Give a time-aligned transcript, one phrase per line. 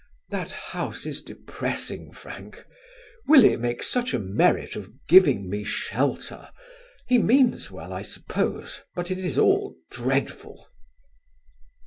[0.31, 2.65] "That house is depressing, Frank.
[3.27, 6.49] Willie makes such a merit of giving me shelter;
[7.07, 10.67] he means well, I suppose; but it is all dreadful."